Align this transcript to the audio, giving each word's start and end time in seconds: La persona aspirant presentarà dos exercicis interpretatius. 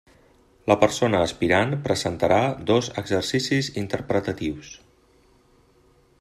La 0.71 0.77
persona 0.83 1.19
aspirant 1.25 1.75
presentarà 1.89 2.39
dos 2.71 2.91
exercicis 3.03 3.71
interpretatius. 3.83 4.75